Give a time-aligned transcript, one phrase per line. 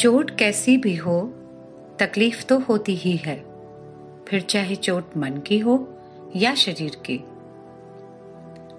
[0.00, 1.22] चोट कैसी भी हो,
[1.98, 3.36] तकलीफ़ तो होती ही है।
[4.28, 6.00] फिर चाहे चोट मन की हो
[6.36, 7.24] या शरीर की।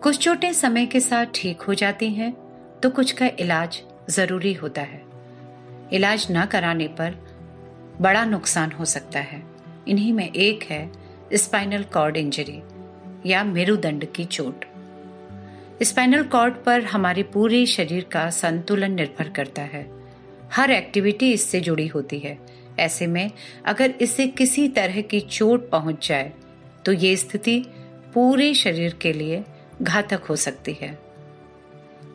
[0.02, 2.34] कुछ चोटें समय के साथ ठीक हो जाती हैं
[2.84, 5.04] तो कुछ का इलाज ज़रूरी होता है।
[5.94, 7.16] इलाज न कराने पर
[8.02, 9.44] बड़ा नुकसान हो सकता है।
[9.88, 10.92] इन्हीं में एक है
[11.34, 12.62] स्पाइनल कॉर्ड इंजरी
[13.32, 14.66] या मेरुदंड की चोट।
[15.84, 20.01] स्पाइनल कॉर्ड पर हमारे पूरे शरीर का संतुलन निर्भर करता है।
[20.52, 22.38] हर एक्टिविटी इससे जुड़ी होती है।
[22.80, 23.32] ऐसे में,
[23.66, 26.32] अगर इसे किसी तरह की चोट पहुँच जाए
[26.86, 27.64] तो ये स्थिति
[28.14, 29.44] पूरे शरीर के लिए
[29.82, 30.98] घातक हो सकती है।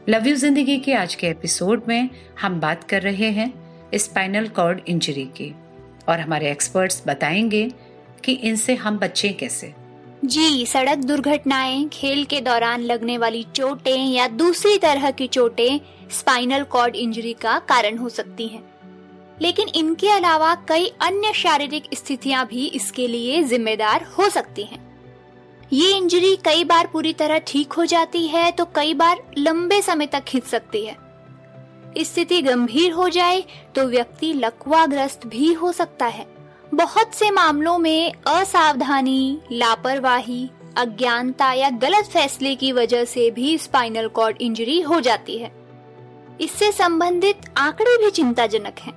[0.09, 2.09] लव यू ज़िंदगी के आज के एपिसोड में
[2.41, 3.53] हम बात कर रहे हैं
[3.95, 5.55] स्पाइनल कॉर्ड इंजरी की।
[6.09, 7.69] और हमारे एक्सपर्ट्स बताएँगे
[8.25, 9.73] कि इनसे हम बचें कैसे।
[10.27, 16.63] जी, सड़क दुर्घटनाएँ, खेल के दौरान लगने वाली चोटें या दूसरी तरह की चोटें स्पाइनल
[16.63, 18.63] कॉर्ड इंजरी का कारण हो सकती हैं।
[19.43, 24.85] लेकिन इनके अलावा कई अन्य शारीरिक स्थितियाँ भी इसके लिए जिम्मेदार हो सकती हैं।
[25.73, 30.07] ये इंजरी कई बार पूरी तरह ठीक हो जाती है तो कई बार लंबे समय
[30.07, 30.97] तक खिंच सकती है
[32.05, 36.36] स्थिति गंभीर हो जाए तो व्यक्ति लकवाग्रस्त भी हो सकता है
[36.75, 44.09] बहुत से मामलों में असावधानी, लापरवाही, अज्ञानता या गलत फैसले की वजह से भी स्पाइनल
[44.09, 45.53] कॉर्ड इंजरी हो जाती है।
[46.41, 48.95] इससे संबंधित आंकड़े भी चिंताजनक हैं।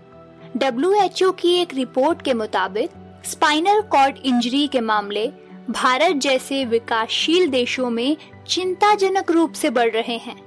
[0.58, 2.90] डब्ल्यूएचओ की एक रिपोर्ट के मुताबिक
[3.26, 5.28] स्पाइनल कॉर्ड इंजरी के मामले
[5.70, 10.38] भारत जैसे विकासशील देशों में चिंताजनक रूप से बढ़ रहे हैं।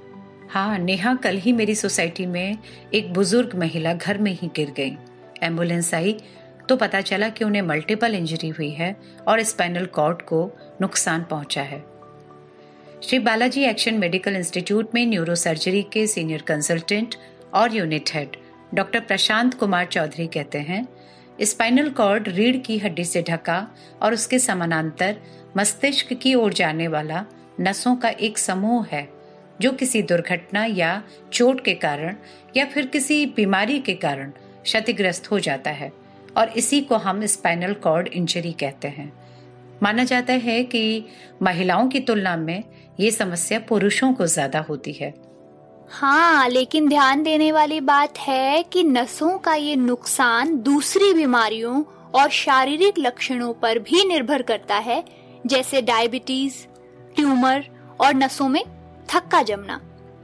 [0.49, 2.57] हाँ नेहा, कल ही मेरी सोसाइटी में
[2.93, 4.97] एक बुज़ुर्ग महिला घर में ही गिर गई।
[5.43, 6.17] एंबुलेंस आई
[6.69, 8.95] तो पता चला कि उन्हें मल्टीपल इंजरी हुई है
[9.27, 10.45] और स्पाइनल कॉर्ड को
[10.81, 11.83] नुकसान पहुँचा है।
[13.03, 17.15] Shri Balaji action medical institute में न्यूरो सर्जरी के सीनियर कंसल्टेंट
[17.53, 18.37] और unit head
[18.73, 20.87] doctor Prashant Kumar Chaudhary कहते हैं
[21.41, 23.67] स्पाइनल कॉर्ड रीढ़ की हड्डी से ढका
[24.01, 25.17] और उसके समानांतर
[25.57, 27.25] मस्तिष्क की ओर जाने वाला
[27.61, 29.07] नसों का एक समूह है,
[29.61, 31.01] जो किसी दुर्घटना या
[31.33, 32.15] चोट के कारण
[32.57, 34.31] या फिर किसी बीमारी के कारण
[34.63, 35.91] क्षतिग्रस्त हो जाता है।
[36.37, 39.11] और इसी को हम स्पाइनल कॉर्ड इंजरी कहते हैं।
[39.83, 41.05] माना जाता है कि
[41.41, 42.63] महिलाओं की तुलना में
[42.99, 45.13] ये समस्या पुरुषों को ज़्यादा होती है।
[45.89, 51.83] हाँ लेकिन ध्यान देने वाली बात है कि नसों का ये नुकसान दूसरी बीमारियों
[52.15, 55.03] और शारीरिक लक्षणों पर भी निर्भर करता है,
[55.47, 56.65] जैसे डायबिटीज़
[57.15, 57.65] ट्यूमर
[57.99, 58.63] और नसों में
[59.09, 59.79] थक्का जमना।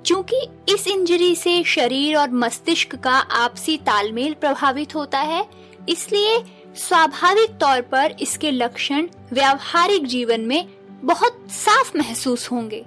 [0.05, 5.43] क्योंकि इस इंजरी से शरीर और मस्तिष्क का आपसी तालमेल प्रभावित होता है
[5.89, 6.37] इसलिए
[6.75, 10.65] स्वाभाविक तौर पर इसके लक्षण व्यावहारिक जीवन में
[11.03, 12.83] बहुत साफ़ महसूस होंगे।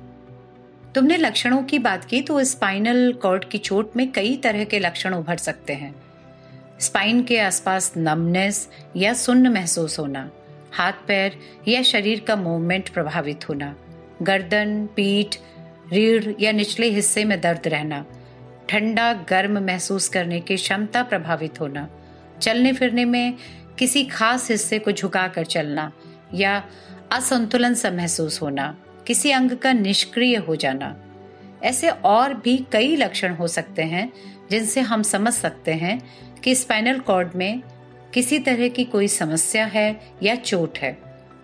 [0.95, 5.15] तुमने लक्षणों की बात की तो स्पाइनल कॉर्ड की चोट में कई तरह के लक्षण
[5.15, 5.95] उभर सकते हैं।
[6.81, 10.31] स्पाइन के आसपास नमनेस या सुन्न महसूस होना,
[10.73, 11.39] हाथ पैर
[11.69, 13.75] या शरीर का मूवमेंट प्रभावित होना,
[14.23, 15.37] गर्दन, पीठ,
[15.93, 18.05] रीढ़ या निचले हिस्से में दर्द रहना,
[18.69, 21.89] ठंडा, गर्म महसूस करने की क्षमता प्रभावित होना
[22.43, 23.35] चलने फिरने में
[23.79, 25.91] किसी खास हिस्से को झुकाकर चलना
[26.35, 26.63] या
[27.13, 28.77] असंतुलन सा महसूस होना,
[29.07, 30.97] किसी अंग का निष्क्रिय हो जाना,
[31.63, 34.13] ऐसे और भी कई लक्षण हो सकते हैं
[34.51, 36.01] जिनसे हम समझ सकते हैं
[36.45, 37.63] कि स्पाइनल कॉर्ड में
[38.15, 40.97] किसी तरह की कोई समस्या है या चोट है।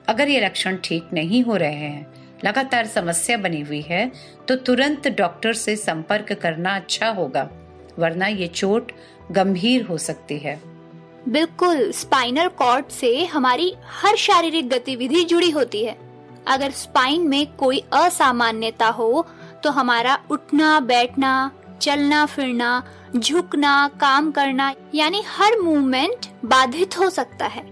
[0.08, 2.06] अगर ये लक्षण ठीक नहीं हो रहे हैं,
[2.44, 4.10] लगातार समस्या बनी हुई है
[4.48, 7.48] तो तुरंत डॉक्टर से संपर्क करना अच्छा होगा,
[7.98, 8.92] वरना ये चोट
[9.32, 10.60] गंभीर हो सकती है।
[11.28, 15.96] बिल्कुल स्पाइनल कॉर्ड से हमारी हर शारीरिक गतिविधि जुड़ी होती है।
[16.46, 19.26] अगर स्पाइन में कोई असामान्यता हो
[19.64, 21.50] तो हमारा उठना, बैठना,
[21.82, 22.82] चलना, फिरना,
[23.16, 27.66] झुकना, काम करना, यानी हर मूवमेंट बाधित हो सकता है।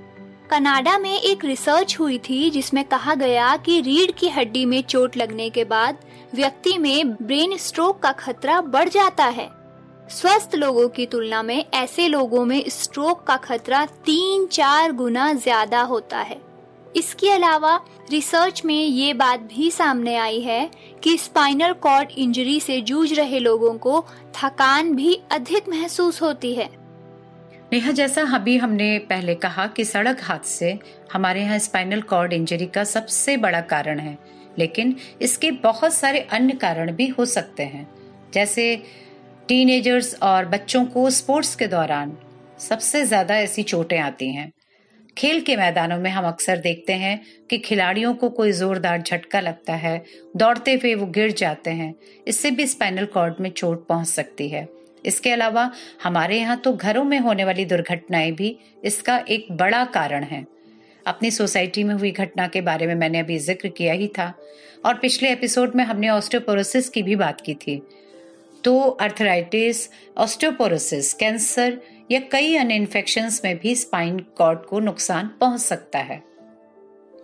[0.50, 5.17] कनाडा में एक रिसर्च हुई थी, जिसमें कहा गया कि रीढ़ की हड्डी में चोट
[5.17, 6.05] लगने के बाद
[6.35, 9.50] व्यक्ति में ब्रेन स्ट्रोक का खतरा बढ़ जाता है।
[10.11, 15.81] स्वस्थ लोगों की तुलना में ऐसे लोगों में स्ट्रोक का खतरा तीन चार गुना ज़्यादा
[15.82, 16.41] होता है।
[16.97, 17.75] इसके अलावा
[18.11, 20.70] रिसर्च में ये बात भी सामने आई है
[21.03, 24.00] कि स्पाइनल कॉर्ड इंजरी से जूझ रहे लोगों को
[24.35, 26.69] थकान भी अधिक महसूस होती है।
[27.73, 30.79] नेहा, जैसा अभी हमने पहले कहा कि सड़क हादसे
[31.12, 34.17] हमारे यहाँ स्पाइनल कॉर्ड इंजरी का सबसे बड़ा कारण है,
[34.58, 37.87] लेकिन इसके बहुत सारे अन्य कारण भी हो सकते हैं।
[38.35, 38.82] जैसे
[39.48, 42.16] टीनेजर्स और बच्चों को स्पोर्ट्स के दौरान
[42.60, 44.50] सबसे ज़्यादा ऐसी चोटें आती हैं।
[45.16, 47.20] खेल के मैदानों में हम अक्सर देखते हैं
[47.50, 50.02] कि खिलाड़ियों को कोई जोरदार झटका लगता है,
[50.37, 51.94] दौड़ते हुए वो गिर जाते हैं।
[52.26, 54.66] इससे भी स्पाइनल कॉर्ड में चोट पहुँच सकती है।
[55.04, 55.70] इसके अलावा
[56.02, 60.44] हमारे यहाँ तो घरों में होने वाली दुर्घटनाएँ भी इसका एक बड़ा कारण है।
[61.06, 64.32] अपनी सोसाइटी में हुई घटना के बारे में मैंने अभी ज़िक्र किया ही था।
[64.87, 67.81] और पिछले एपिसोड में हमने ऑस्टियोपोरोसिस की भी बात की थी।
[68.67, 71.79] तो अर्थराइटिस ऑस्टियोपोरोसिस कैंसर
[72.11, 76.23] या कई अन्य इन्फेक्शन में भी स्पाइन कॉर्ड को नुकसान पहुँच सकता है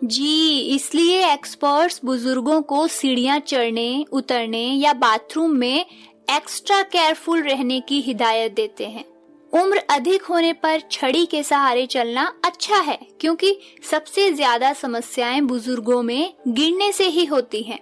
[0.04, 5.84] जी, इसलिए एक्सपर्ट्स बुज़ुर्गों को सीढ़ियाँ चढ़ने, उतरने या बाथरूम में
[6.30, 9.04] एक्स्ट्रा केयरफुल रहने की हिदायत देते हैं
[9.52, 13.58] उम्र अधिक होने पर छड़ी के सहारे चलना अच्छा है, क्योंकि
[13.90, 17.78] सबसे ज़्यादा समस्याएँ बुज़ुर्गों में गिरने से ही होती हैं।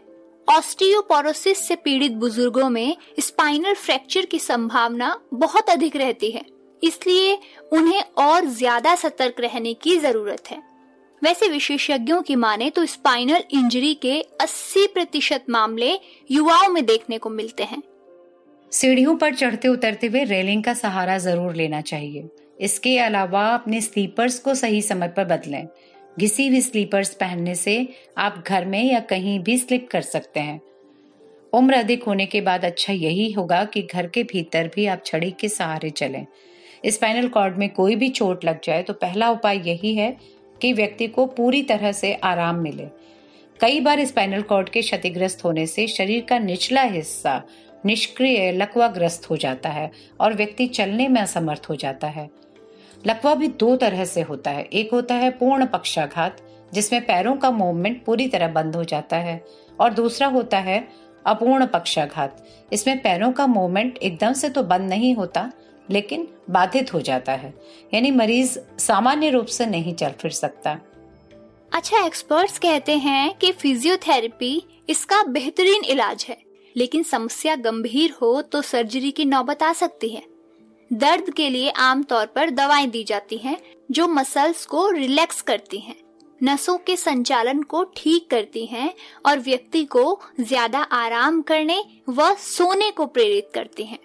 [0.50, 6.44] ऑस्टियोपोरोसिस से पीड़ित बुज़ुर्गों में स्पाइनल फ्रैक्चर की संभावना बहुत अधिक रहती है,
[6.82, 7.38] इसलिए
[7.72, 10.58] उन्हें और ज़्यादा सतर्क रहने की ज़रूरत है।
[11.22, 15.92] वैसे विशेषज्ञों की माने तो स्पाइनल इंजरी के 80 प्रतिशत मामले
[16.30, 17.82] युवाओं में देखने को मिलते हैं।
[18.72, 22.28] सीढ़ियों पर चढ़ते उतरते हुए रेलिंग का सहारा ज़रूर लेना चाहिए।
[22.60, 25.66] इसके अलावा अपने स्लीपर्स को सही समय पर बदलें।
[26.18, 30.60] घिसी हुई स्लीपर्स पहनने से आप घर में या कहीं भी स्लिप कर सकते हैं।
[31.52, 35.30] उम्र अधिक होने के बाद अच्छा यही होगा कि घर के भीतर भी आप छड़ी
[35.30, 36.26] के सहारे चलें।
[36.86, 40.16] स्पाइनल कॉर्ड में कोई भी चोट लग जाए तो पहला उपाय यही है
[40.60, 42.86] कि व्यक्ति को पूरी तरह से आराम मिले।
[43.60, 47.42] कई बार स्पाइनल कॉर्ड के क्षतिग्रस्त होने से शरीर का निचला हिस्सा
[47.86, 49.90] निष्क्रिय लकवाग्रस्त हो जाता है
[50.20, 52.28] और व्यक्ति चलने में असमर्थ हो जाता है।
[53.04, 56.40] लकवा भी दो तरह से होता है। एक होता है पूर्ण पक्षाघात,
[56.72, 59.44] जिसमें पैरों का मूवमेंट पूरी तरह बंद हो जाता है,
[59.80, 60.86] और दूसरा होता है
[61.26, 65.50] अपूर्ण पक्षाघात, इसमें पैरों का मूवमेंट एकदम से तो बंद नहीं होता,
[65.88, 67.52] लेकिन बाधित हो जाता है।
[67.94, 70.78] यानी मरीज़ सामान्य रूप से नहीं चल फिर सकता।
[71.72, 76.36] अच्छा एक्सपर्ट्स कहते हैं कि फिजियोथेरेपी इसका बेहतरीन इलाज है,
[76.76, 80.22] लेकिन समस्या गंभीर हो तो सर्जरी की नौबत आ सकती है।
[80.90, 83.56] दर्द के लिए आमतौर पर दवाएँ दी जाती हैं,
[83.90, 85.96] जो मसल्स को रिलैक्स करती हैं,
[86.40, 88.92] नसों के संचालन को ठीक करती हैं
[89.26, 93.98] और व्यक्ति को ज़्यादा आराम करने व सोने को प्रेरित करती हैं।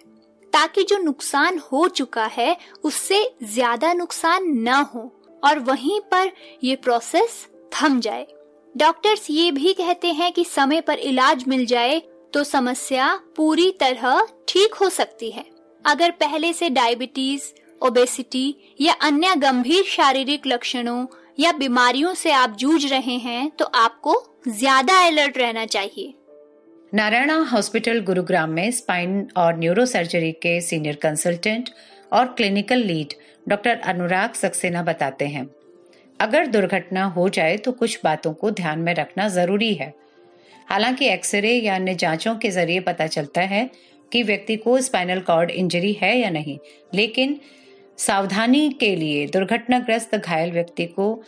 [0.52, 5.10] ताकि जो नुकसान हो चुका है, उससे ज़्यादा नुकसान न हो
[5.42, 6.30] और वहीं पर
[6.64, 8.26] ये प्रोसेस थम जाए।
[8.74, 12.00] डॉक्टर्स ये भी कहते हैं कि समय पर इलाज मिल जाए
[12.34, 15.44] तो समस्या पूरी तरह ठीक हो सकती है।
[15.86, 17.42] अगर पहले से डायबिटीज़
[17.82, 21.06] ओबेसिटी या अन्य गंभीर शारीरिक लक्षणों
[21.38, 24.14] या बीमारियों से आप जूझ रहे हैं तो आपको
[24.48, 26.14] ज़्यादा अलर्ट रहना चाहिए।
[26.92, 31.70] नारायणा हॉस्पिटल गुरुग्राम में स्पाइन और न्यूरो सर्जरी के सीनियर कंसल्टेंट
[32.12, 33.14] और clinical lead
[33.46, 35.48] doctor Anurag Saxena बताते हैं।
[36.20, 39.92] अगर दुर्घटना हो जाए तो कुछ बातों को ध्यान में रखना ज़रूरी है।
[40.70, 43.68] हालाँकि एक्सरे या अन्य जांचों के ज़रिए पता चलता है
[44.12, 46.58] कि व्यक्ति को स्पाइनल कॉर्ड इंजरी है या नहीं।
[46.94, 47.40] लेकिन
[47.98, 51.22] सावधानी के लिए दुर्घटनाग्रस्त घायल व्यक्ति को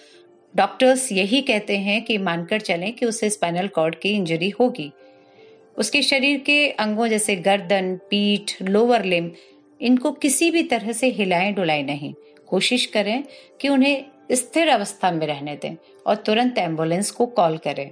[0.56, 4.92] डॉक्टर्स यही कहते हैं कि मानकर चलें कि उसे स्पाइनल कॉर्ड की इंजरी होगी।
[5.78, 9.30] उसके शरीर के अंगों जैसे गर्दन, पीठ लोअर लिम
[9.80, 12.14] इनको किसी भी तरह से हिलाएँ डुलाएँ नहीं।
[12.46, 13.24] कोशिश करें
[13.60, 17.90] कि उन्हें स्थिर अवस्था में रहने दें और तुरंत एंबुलेंस को कॉल करें।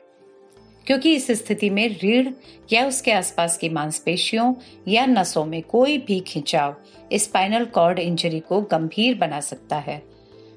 [0.86, 2.28] क्योंकि इस स्थिति में रीढ़
[2.72, 4.52] या उसके आसपास की मांसपेशियों
[4.88, 6.76] या नसों में कोई भी खिंचाव
[7.14, 10.02] स्पाइनल कॉर्ड इंजरी को गंभीर बना सकता है।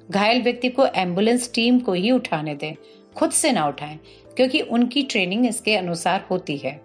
[0.10, 2.74] घायल व्यक्ति को एंबुलेंस टीम को ही उठाने दें।
[3.16, 3.98] खुद से ना उठाएँ,
[4.38, 6.80] क्योंकि उनकी ट्रेनिंग इसके अनुसार होती है।